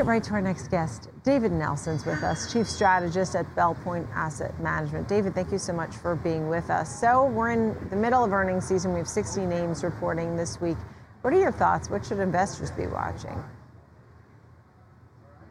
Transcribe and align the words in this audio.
get 0.00 0.06
right 0.06 0.24
to 0.24 0.32
our 0.32 0.40
next 0.40 0.68
guest. 0.68 1.10
David 1.24 1.52
Nelson's 1.52 2.06
with 2.06 2.22
us, 2.22 2.50
Chief 2.50 2.66
Strategist 2.66 3.36
at 3.36 3.54
Bell 3.54 3.74
Point 3.84 4.08
Asset 4.14 4.58
Management. 4.58 5.06
David, 5.08 5.34
thank 5.34 5.52
you 5.52 5.58
so 5.58 5.74
much 5.74 5.94
for 5.94 6.16
being 6.16 6.48
with 6.48 6.70
us. 6.70 6.98
So, 6.98 7.26
we're 7.26 7.50
in 7.50 7.76
the 7.90 7.96
middle 7.96 8.24
of 8.24 8.32
earnings 8.32 8.66
season. 8.66 8.94
We 8.94 9.00
have 9.00 9.08
60 9.08 9.44
names 9.44 9.84
reporting 9.84 10.38
this 10.38 10.58
week. 10.58 10.78
What 11.20 11.34
are 11.34 11.38
your 11.38 11.52
thoughts? 11.52 11.90
What 11.90 12.06
should 12.06 12.18
investors 12.18 12.70
be 12.70 12.86
watching? 12.86 13.44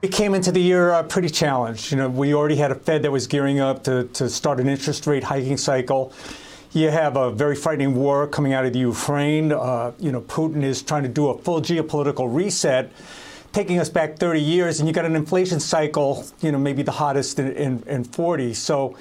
We 0.02 0.10
came 0.10 0.34
into 0.34 0.52
the 0.52 0.62
year 0.62 0.94
uh, 0.94 1.04
pretty 1.04 1.30
challenged. 1.30 1.92
You 1.92 1.98
know, 1.98 2.10
we 2.10 2.34
already 2.34 2.56
had 2.56 2.72
a 2.72 2.76
Fed 2.76 3.04
that 3.04 3.12
was 3.12 3.28
gearing 3.28 3.60
up 3.60 3.84
to, 3.84 4.06
to 4.14 4.32
start 4.32 4.60
an 4.60 4.68
interest 4.68 5.06
rate 5.06 5.26
hiking 5.26 5.58
cycle. 5.58 6.12
You 6.72 6.90
have 6.90 7.18
a 7.18 7.30
very 7.30 7.56
frightening 7.56 7.94
war 7.94 8.26
coming 8.26 8.54
out 8.54 8.66
of 8.66 8.74
the 8.74 8.80
Ukraine. 8.80 9.52
Uh, 9.52 9.92
you 10.00 10.12
know, 10.12 10.22
Putin 10.22 10.64
is 10.64 10.82
trying 10.82 11.04
to 11.04 11.10
do 11.10 11.28
a 11.28 11.38
full 11.38 11.62
geopolitical 11.62 12.34
reset, 12.34 12.92
taking 13.52 13.80
us 13.80 13.90
back 13.90 14.18
30 14.18 14.42
years, 14.42 14.80
and 14.80 14.88
you 14.88 14.94
got 14.94 15.06
an 15.06 15.16
inflation 15.16 15.60
cycle, 15.60 16.26
you 16.42 16.52
know, 16.52 16.58
maybe 16.58 16.84
the 16.84 16.92
hottest 16.92 17.40
in, 17.40 17.52
in, 17.54 17.84
in 17.88 18.04
40. 18.04 18.54
So 18.54 18.96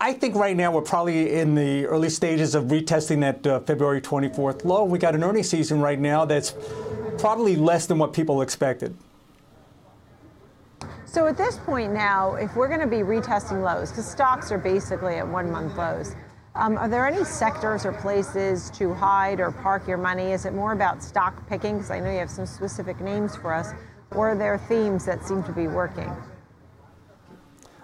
I 0.00 0.12
think 0.12 0.34
right 0.34 0.56
now 0.56 0.72
we're 0.72 0.82
probably 0.82 1.34
in 1.34 1.54
the 1.54 1.86
early 1.86 2.08
stages 2.08 2.54
of 2.54 2.64
retesting 2.64 3.20
that 3.20 3.46
uh, 3.46 3.60
February 3.60 4.00
24th 4.00 4.64
low. 4.64 4.84
We 4.84 4.98
got 4.98 5.14
an 5.14 5.24
earnings 5.24 5.48
season 5.48 5.80
right 5.80 5.98
now 5.98 6.24
that's 6.24 6.54
probably 7.18 7.56
less 7.56 7.86
than 7.86 7.98
what 7.98 8.12
people 8.12 8.42
expected. 8.42 8.96
So 11.04 11.26
at 11.26 11.36
this 11.36 11.56
point 11.56 11.92
now, 11.92 12.36
if 12.36 12.54
we're 12.54 12.68
going 12.68 12.80
to 12.80 12.86
be 12.86 12.98
retesting 12.98 13.62
lows, 13.62 13.90
because 13.90 14.08
stocks 14.08 14.52
are 14.52 14.58
basically 14.58 15.16
at 15.16 15.26
one 15.26 15.50
month 15.50 15.76
lows, 15.76 16.14
um, 16.54 16.76
are 16.76 16.88
there 16.88 17.06
any 17.06 17.24
sectors 17.24 17.86
or 17.86 17.92
places 17.92 18.70
to 18.70 18.92
hide 18.92 19.40
or 19.40 19.52
park 19.52 19.86
your 19.86 19.98
money? 19.98 20.32
Is 20.32 20.46
it 20.46 20.52
more 20.52 20.72
about 20.72 21.02
stock 21.02 21.46
picking? 21.48 21.76
Because 21.76 21.90
I 21.90 22.00
know 22.00 22.10
you 22.10 22.18
have 22.18 22.30
some 22.30 22.46
specific 22.46 23.00
names 23.00 23.36
for 23.36 23.54
us. 23.54 23.72
Or 24.12 24.30
are 24.30 24.36
there 24.36 24.58
themes 24.58 25.04
that 25.04 25.24
seem 25.24 25.44
to 25.44 25.52
be 25.52 25.68
working? 25.68 26.12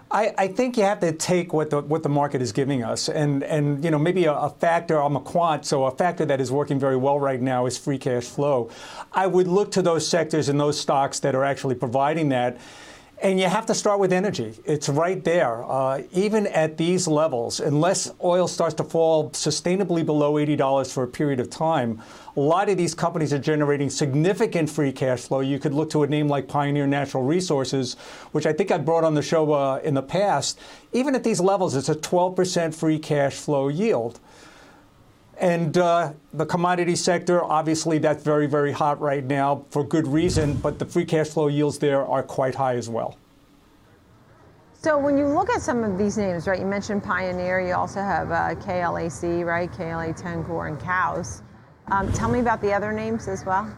I, 0.09 0.33
I, 0.37 0.47
think 0.47 0.77
you 0.77 0.83
have 0.83 1.01
to 1.01 1.11
take 1.11 1.51
what 1.51 1.69
the 1.69 1.81
what 1.81 2.01
the 2.01 2.09
market 2.09 2.41
is 2.41 2.53
giving 2.53 2.81
us, 2.81 3.09
and 3.09 3.43
and 3.43 3.83
you 3.83 3.91
know 3.91 3.99
maybe 3.99 4.23
a, 4.23 4.33
a, 4.33 4.49
factor. 4.49 5.01
I'm 5.01 5.17
a 5.17 5.19
quant, 5.19 5.65
so 5.65 5.83
a 5.83 5.91
factor 5.91 6.23
that 6.25 6.39
is 6.39 6.49
working 6.49 6.79
very 6.79 6.95
well 6.95 7.19
right 7.19 7.41
now 7.41 7.65
is 7.65 7.77
free 7.77 7.97
cash 7.97 8.23
flow. 8.23 8.69
I 9.11 9.27
would 9.27 9.47
look 9.47 9.69
to 9.73 9.81
those 9.81 10.07
sectors 10.07 10.47
and 10.47 10.57
those 10.57 10.79
stocks 10.79 11.19
that 11.19 11.35
are 11.35 11.43
actually 11.43 11.75
providing 11.75 12.29
that. 12.29 12.57
And 13.19 13.39
you 13.39 13.47
have 13.47 13.65
to 13.65 13.73
start 13.73 13.99
with 13.99 14.13
energy. 14.13 14.53
It's 14.63 14.89
right 14.89 15.23
there. 15.23 15.63
Uh, 15.63 16.03
even 16.11 16.45
at 16.47 16.77
these 16.77 17.07
levels, 17.07 17.59
unless 17.59 18.13
oil 18.23 18.47
starts 18.47 18.75
to 18.75 18.83
fall 18.83 19.31
sustainably 19.31 20.05
below 20.05 20.33
$80 20.33 20.93
for 20.93 21.01
a 21.01 21.07
period 21.07 21.39
of 21.39 21.49
time, 21.49 21.99
a 22.35 22.39
lot 22.39 22.69
of 22.69 22.77
these 22.77 22.93
companies 22.93 23.33
are 23.33 23.39
generating 23.39 23.89
significant 23.89 24.69
free 24.69 24.91
cash 24.91 25.21
flow. 25.21 25.39
You 25.39 25.57
could 25.57 25.73
look 25.73 25.89
to 25.91 26.03
a 26.03 26.07
name 26.07 26.27
like 26.27 26.47
Pioneer 26.47 26.85
Natural 26.85 27.23
Resources, 27.23 27.95
which 28.33 28.45
I 28.45 28.53
think 28.53 28.69
I 28.69 28.77
brought 28.77 29.03
on 29.03 29.15
the 29.15 29.23
show 29.23 29.51
uh, 29.51 29.81
in 29.83 29.95
the 29.95 30.03
past. 30.03 30.59
Even 30.93 31.15
at 31.15 31.23
these 31.23 31.39
levels, 31.39 31.75
it's 31.75 31.89
a 31.89 31.95
12% 31.95 32.75
free 32.75 32.99
cash 32.99 33.33
flow 33.33 33.67
yield. 33.67 34.19
And 35.39 35.77
uh, 35.77 36.13
the 36.33 36.45
commodity 36.45 36.95
sector, 36.95 37.43
obviously, 37.43 37.99
that's 37.99 38.23
very, 38.23 38.47
very 38.47 38.71
hot 38.71 38.99
right 38.99 39.23
now 39.23 39.65
for 39.69 39.83
good 39.83 40.07
reason, 40.07 40.55
but 40.55 40.79
the 40.79 40.85
free 40.85 41.05
cash 41.05 41.27
flow 41.27 41.47
yields 41.47 41.77
there 41.77 42.05
are 42.05 42.23
quite 42.23 42.55
high 42.55 42.75
as 42.75 42.89
well. 42.89 43.17
So 44.73 44.97
when 44.97 45.17
you 45.17 45.27
look 45.27 45.49
at 45.49 45.61
some 45.61 45.83
of 45.83 45.97
these 45.97 46.17
names, 46.17 46.47
right, 46.47 46.59
you 46.59 46.65
mentioned 46.65 47.03
Pioneer, 47.03 47.59
you 47.59 47.73
also 47.73 47.99
have 47.99 48.31
uh, 48.31 48.55
KLAC, 48.55 49.45
right, 49.45 49.71
KLA 49.71 50.13
Tencor 50.13 50.69
and 50.69 50.79
Cows. 50.79 51.43
Um, 51.91 52.11
tell 52.13 52.29
me 52.29 52.39
about 52.39 52.61
the 52.61 52.73
other 52.73 52.91
names 52.91 53.27
as 53.27 53.45
well. 53.45 53.75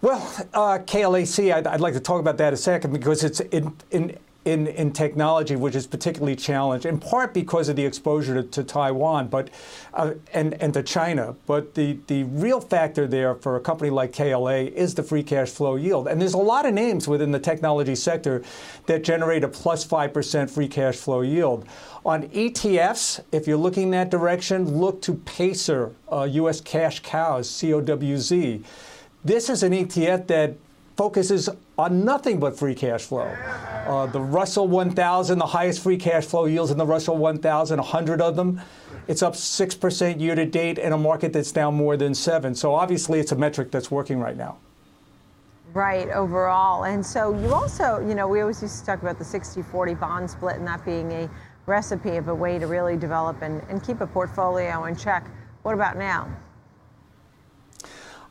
Well, 0.00 0.20
uh, 0.52 0.78
KLAC, 0.80 1.54
I'd, 1.54 1.66
I'd, 1.66 1.80
like 1.80 1.94
to 1.94 2.00
talk 2.00 2.20
about 2.20 2.36
that 2.36 2.52
a 2.52 2.56
second 2.58 2.92
because 2.92 3.24
it's 3.24 3.40
in, 3.40 3.74
in 3.90 4.18
in, 4.44 4.66
in 4.68 4.92
technology, 4.92 5.56
which 5.56 5.74
is 5.74 5.86
particularly 5.86 6.36
challenged, 6.36 6.86
in 6.86 6.98
part 6.98 7.34
because 7.34 7.68
of 7.68 7.76
the 7.76 7.84
exposure 7.84 8.34
to, 8.34 8.42
to 8.42 8.64
Taiwan, 8.64 9.28
but 9.28 9.50
uh, 9.92 10.14
and 10.32 10.54
and 10.62 10.72
to 10.74 10.82
China. 10.82 11.36
But 11.46 11.74
the 11.74 11.98
the 12.06 12.24
real 12.24 12.60
factor 12.60 13.06
there 13.06 13.34
for 13.34 13.56
a 13.56 13.60
company 13.60 13.90
like 13.90 14.12
KLA 14.12 14.64
is 14.64 14.94
the 14.94 15.02
free 15.02 15.22
cash 15.22 15.50
flow 15.50 15.76
yield, 15.76 16.08
and 16.08 16.20
there's 16.20 16.34
a 16.34 16.38
lot 16.38 16.64
of 16.64 16.74
names 16.74 17.06
within 17.06 17.32
the 17.32 17.38
technology 17.38 17.94
sector 17.94 18.42
that 18.86 19.04
generate 19.04 19.44
a 19.44 19.48
plus 19.48 19.74
plus 19.74 19.82
five 19.82 20.12
percent 20.12 20.48
free 20.48 20.68
cash 20.68 20.94
flow 20.94 21.20
yield. 21.22 21.66
On 22.06 22.28
ETFs, 22.28 23.20
if 23.32 23.48
you're 23.48 23.56
looking 23.56 23.90
that 23.90 24.08
direction, 24.08 24.78
look 24.78 25.02
to 25.02 25.14
Pacer, 25.14 25.92
uh, 26.12 26.28
U.S. 26.30 26.60
Cash 26.60 27.00
Cows, 27.00 27.48
COWZ. 27.48 28.62
This 29.24 29.48
is 29.48 29.62
an 29.62 29.72
ETF 29.72 30.26
that 30.28 30.54
focuses 30.96 31.48
on 31.76 32.04
nothing 32.04 32.38
but 32.38 32.58
free 32.58 32.74
cash 32.74 33.02
flow. 33.02 33.26
Uh, 33.86 34.06
the 34.06 34.20
Russell 34.20 34.68
1000, 34.68 35.38
the 35.38 35.46
highest 35.46 35.82
free 35.82 35.96
cash 35.96 36.24
flow 36.24 36.46
yields 36.46 36.70
in 36.70 36.78
the 36.78 36.86
Russell 36.86 37.16
1000, 37.16 37.78
100 37.78 38.20
of 38.20 38.36
them. 38.36 38.60
It's 39.08 39.22
up 39.22 39.34
6% 39.34 40.20
year 40.20 40.34
to 40.34 40.46
date 40.46 40.78
in 40.78 40.92
a 40.92 40.98
market 40.98 41.32
that's 41.32 41.52
down 41.52 41.74
more 41.74 41.96
than 41.96 42.14
7. 42.14 42.54
So 42.54 42.74
obviously 42.74 43.20
it's 43.20 43.32
a 43.32 43.36
metric 43.36 43.70
that's 43.70 43.90
working 43.90 44.20
right 44.20 44.36
now. 44.36 44.56
Right, 45.74 46.08
overall. 46.10 46.84
And 46.84 47.04
so 47.04 47.36
you 47.40 47.52
also, 47.52 47.98
you 48.06 48.14
know, 48.14 48.28
we 48.28 48.40
always 48.40 48.62
used 48.62 48.78
to 48.78 48.86
talk 48.86 49.02
about 49.02 49.18
the 49.18 49.24
60 49.24 49.60
40 49.62 49.94
bond 49.94 50.30
split 50.30 50.56
and 50.56 50.66
that 50.66 50.84
being 50.84 51.10
a 51.10 51.28
recipe 51.66 52.16
of 52.16 52.28
a 52.28 52.34
way 52.34 52.58
to 52.58 52.66
really 52.66 52.96
develop 52.96 53.42
and, 53.42 53.60
and 53.68 53.82
keep 53.82 54.00
a 54.00 54.06
portfolio 54.06 54.84
in 54.84 54.94
check. 54.94 55.28
What 55.62 55.74
about 55.74 55.96
now? 55.96 56.28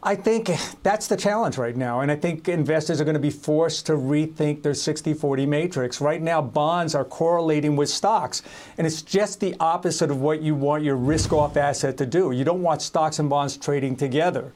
I 0.05 0.17
think 0.17 0.51
that's 0.83 1.07
the 1.07 1.15
challenge 1.15 1.57
right 1.57 1.77
now. 1.77 2.01
And 2.01 2.11
I 2.11 2.17
think 2.17 2.49
investors 2.49 2.99
are 2.99 3.05
going 3.05 3.13
to 3.13 3.21
be 3.21 3.29
forced 3.29 3.85
to 3.85 3.93
rethink 3.93 4.61
their 4.61 4.73
60 4.73 5.13
40 5.13 5.45
matrix. 5.45 6.01
Right 6.01 6.21
now, 6.21 6.41
bonds 6.41 6.93
are 6.93 7.05
correlating 7.05 7.77
with 7.77 7.89
stocks. 7.89 8.41
And 8.77 8.85
it's 8.85 9.01
just 9.01 9.39
the 9.39 9.55
opposite 9.61 10.11
of 10.11 10.19
what 10.19 10.41
you 10.41 10.55
want 10.55 10.83
your 10.83 10.97
risk 10.97 11.31
off 11.31 11.55
asset 11.55 11.95
to 11.97 12.05
do. 12.05 12.31
You 12.31 12.43
don't 12.43 12.61
want 12.61 12.81
stocks 12.81 13.19
and 13.19 13.29
bonds 13.29 13.55
trading 13.55 13.95
together. 13.95 14.51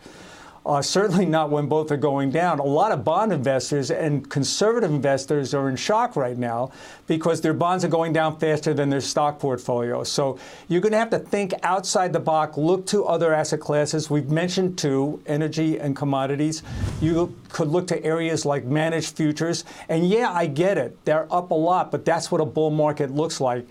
Uh, 0.67 0.81
certainly 0.81 1.25
not 1.25 1.49
when 1.49 1.65
both 1.67 1.89
are 1.91 1.97
going 1.97 2.29
down. 2.29 2.59
A 2.59 2.63
lot 2.63 2.91
of 2.91 3.05
bond 3.05 3.31
investors 3.31 3.89
and 3.89 4.29
conservative 4.29 4.91
investors 4.91 5.53
are 5.53 5.69
in 5.69 5.77
shock 5.77 6.17
right 6.17 6.37
now 6.37 6.71
because 7.07 7.39
their 7.39 7.53
bonds 7.53 7.85
are 7.85 7.87
going 7.87 8.11
down 8.11 8.37
faster 8.37 8.73
than 8.73 8.89
their 8.89 8.99
stock 8.99 9.39
portfolio. 9.39 10.03
So 10.03 10.37
you're 10.67 10.81
going 10.81 10.91
to 10.91 10.97
have 10.97 11.09
to 11.11 11.19
think 11.19 11.53
outside 11.63 12.11
the 12.11 12.19
box, 12.19 12.57
look 12.57 12.85
to 12.87 13.05
other 13.05 13.33
asset 13.33 13.61
classes. 13.61 14.09
We've 14.09 14.29
mentioned 14.29 14.77
two 14.77 15.21
energy 15.25 15.79
and 15.79 15.95
commodities. 15.95 16.63
You 16.99 17.33
could 17.47 17.69
look 17.69 17.87
to 17.87 18.03
areas 18.03 18.45
like 18.45 18.65
managed 18.65 19.15
futures. 19.15 19.63
And 19.87 20.09
yeah, 20.09 20.33
I 20.33 20.47
get 20.47 20.77
it. 20.77 20.97
They're 21.05 21.33
up 21.33 21.51
a 21.51 21.55
lot, 21.55 21.91
but 21.91 22.03
that's 22.03 22.29
what 22.29 22.41
a 22.41 22.45
bull 22.45 22.71
market 22.71 23.09
looks 23.09 23.39
like. 23.39 23.65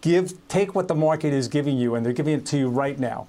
Give, 0.00 0.32
take 0.48 0.74
what 0.74 0.88
the 0.88 0.94
market 0.94 1.34
is 1.34 1.46
giving 1.46 1.76
you, 1.76 1.94
and 1.94 2.06
they're 2.06 2.14
giving 2.14 2.38
it 2.38 2.46
to 2.46 2.56
you 2.56 2.70
right 2.70 2.98
now. 2.98 3.26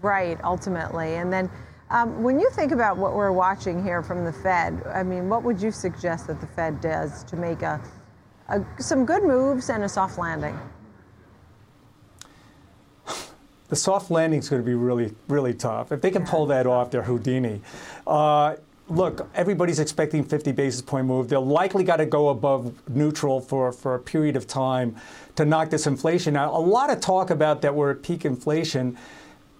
Right, 0.00 0.38
ultimately. 0.42 1.16
And 1.16 1.30
then 1.30 1.50
um, 1.92 2.22
when 2.22 2.40
you 2.40 2.48
think 2.50 2.72
about 2.72 2.96
what 2.96 3.14
we're 3.14 3.32
watching 3.32 3.84
here 3.84 4.02
from 4.02 4.24
the 4.24 4.32
Fed, 4.32 4.82
I 4.86 5.02
mean, 5.02 5.28
what 5.28 5.42
would 5.42 5.60
you 5.60 5.70
suggest 5.70 6.26
that 6.26 6.40
the 6.40 6.46
Fed 6.46 6.80
does 6.80 7.22
to 7.24 7.36
make 7.36 7.60
a, 7.60 7.78
a 8.48 8.64
some 8.78 9.04
good 9.04 9.22
moves 9.22 9.68
and 9.68 9.84
a 9.84 9.88
soft 9.88 10.18
landing? 10.18 10.58
The 13.68 13.76
soft 13.76 14.10
landing 14.10 14.40
is 14.40 14.50
going 14.50 14.60
to 14.60 14.66
be 14.66 14.74
really, 14.74 15.14
really 15.28 15.54
tough. 15.54 15.92
If 15.92 16.02
they 16.02 16.10
can 16.10 16.26
pull 16.26 16.44
that 16.46 16.66
off, 16.66 16.90
they're 16.90 17.04
Houdini. 17.04 17.62
Uh, 18.06 18.56
look, 18.90 19.26
everybody's 19.34 19.78
expecting 19.78 20.22
50 20.24 20.52
basis 20.52 20.82
point 20.82 21.06
move. 21.06 21.30
They're 21.30 21.38
likely 21.38 21.82
got 21.82 21.96
to 21.96 22.04
go 22.04 22.28
above 22.28 22.74
neutral 22.90 23.40
for, 23.40 23.72
for 23.72 23.94
a 23.94 23.98
period 23.98 24.36
of 24.36 24.46
time 24.46 24.96
to 25.36 25.46
knock 25.46 25.70
this 25.70 25.86
inflation 25.86 26.36
out. 26.36 26.52
A 26.52 26.58
lot 26.58 26.90
of 26.90 27.00
talk 27.00 27.30
about 27.30 27.62
that 27.62 27.74
we're 27.74 27.92
at 27.92 28.02
peak 28.02 28.26
inflation 28.26 28.98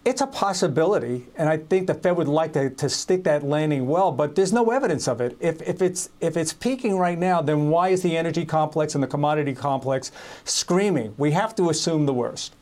it's 0.04 0.20
a 0.20 0.26
possibility, 0.26 1.26
and 1.36 1.48
I 1.48 1.58
think 1.58 1.86
the 1.86 1.94
Fed 1.94 2.16
would 2.16 2.26
like 2.26 2.52
to, 2.54 2.70
to 2.70 2.88
stick 2.88 3.22
that 3.24 3.44
landing 3.44 3.86
well, 3.86 4.10
but 4.10 4.34
there's 4.34 4.52
no 4.52 4.70
evidence 4.70 5.06
of 5.06 5.20
it. 5.20 5.36
If, 5.38 5.62
if, 5.62 5.80
it's, 5.80 6.10
if 6.20 6.36
it's 6.36 6.52
peaking 6.52 6.98
right 6.98 7.18
now, 7.18 7.40
then 7.40 7.68
why 7.68 7.90
is 7.90 8.02
the 8.02 8.16
energy 8.16 8.44
complex 8.44 8.94
and 8.94 9.02
the 9.02 9.06
commodity 9.06 9.54
complex 9.54 10.10
screaming? 10.44 11.14
We 11.18 11.30
have 11.32 11.54
to 11.56 11.70
assume 11.70 12.06
the 12.06 12.14
worst. 12.14 12.54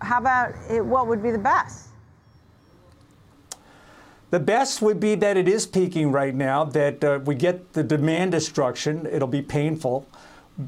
How 0.00 0.18
about 0.18 0.54
it, 0.68 0.84
what 0.84 1.06
would 1.06 1.22
be 1.22 1.30
the 1.30 1.38
best? 1.38 1.88
The 4.30 4.40
best 4.40 4.82
would 4.82 4.98
be 4.98 5.14
that 5.16 5.36
it 5.36 5.46
is 5.46 5.66
peaking 5.66 6.10
right 6.10 6.34
now, 6.34 6.64
that 6.64 7.04
uh, 7.04 7.20
we 7.24 7.34
get 7.36 7.72
the 7.72 7.82
demand 7.82 8.32
destruction. 8.32 9.06
It'll 9.06 9.28
be 9.28 9.42
painful 9.42 10.06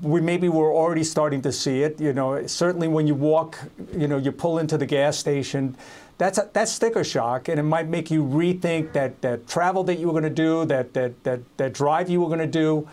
we 0.02 0.20
maybe 0.20 0.48
we're 0.48 0.74
already 0.74 1.04
starting 1.04 1.42
to 1.42 1.52
see 1.52 1.82
it. 1.82 2.00
You 2.00 2.12
know, 2.12 2.46
certainly 2.46 2.88
when 2.88 3.06
you 3.06 3.14
walk, 3.14 3.58
you 3.92 4.08
know, 4.08 4.16
you 4.18 4.32
pull 4.32 4.58
into 4.58 4.78
the 4.78 4.86
gas 4.86 5.18
station, 5.18 5.76
that's 6.18 6.38
a, 6.38 6.48
that's 6.52 6.72
sticker 6.72 7.04
shock, 7.04 7.48
and 7.48 7.58
it 7.60 7.64
might 7.64 7.88
make 7.88 8.10
you 8.10 8.24
rethink 8.24 8.92
that 8.92 9.20
that 9.22 9.46
travel 9.48 9.84
that 9.84 9.98
you 9.98 10.06
were 10.06 10.12
going 10.12 10.24
to 10.24 10.30
do, 10.30 10.64
that 10.66 10.94
that 10.94 11.22
that 11.24 11.40
that 11.58 11.74
drive 11.74 12.08
you 12.10 12.20
were 12.20 12.28
going 12.28 12.38
to 12.38 12.46
do. 12.46 12.88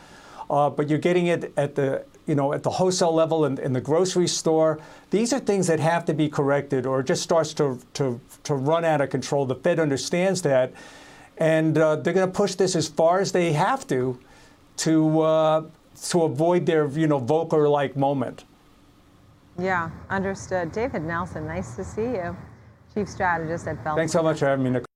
Uh, 0.49 0.69
but 0.69 0.89
you're 0.89 0.99
getting 0.99 1.27
it 1.27 1.53
at 1.57 1.75
the 1.75 2.03
you 2.25 2.35
know 2.35 2.53
at 2.53 2.63
the 2.63 2.69
wholesale 2.69 3.13
level 3.13 3.45
in, 3.45 3.57
in 3.59 3.73
the 3.73 3.81
grocery 3.81 4.27
store. 4.27 4.79
These 5.11 5.31
are 5.33 5.39
things 5.39 5.67
that 5.67 5.79
have 5.79 6.05
to 6.05 6.13
be 6.13 6.27
corrected, 6.29 6.85
or 6.85 7.01
it 7.01 7.07
just 7.07 7.23
starts 7.23 7.53
to 7.55 7.79
to 7.93 8.19
to 8.43 8.55
run 8.55 8.83
out 8.83 9.01
of 9.01 9.09
control. 9.09 9.45
The 9.45 9.55
Fed 9.55 9.79
understands 9.79 10.41
that. 10.41 10.73
and 11.37 11.77
uh, 11.77 11.95
they're 11.97 12.13
going 12.13 12.27
to 12.27 12.33
push 12.33 12.55
this 12.55 12.75
as 12.75 12.87
far 12.87 13.19
as 13.21 13.31
they 13.31 13.53
have 13.53 13.87
to, 13.87 14.19
to 14.77 15.21
uh, 15.21 15.63
to 16.09 16.23
avoid 16.23 16.65
their 16.65 16.87
you 16.87 17.07
know 17.07 17.19
Volcker-like 17.19 17.95
moment. 17.95 18.45
Yeah, 19.57 19.89
understood. 20.09 20.71
David 20.71 21.03
Nelson, 21.03 21.45
nice 21.45 21.75
to 21.75 21.83
see 21.83 22.01
you, 22.01 22.35
Chief 22.93 23.09
Strategist 23.09 23.67
at 23.67 23.83
Bell. 23.83 23.95
Thanks 23.95 24.13
so 24.13 24.23
much 24.23 24.39
for 24.39 24.47
having 24.47 24.63
me, 24.63 24.69
Nicole. 24.71 24.88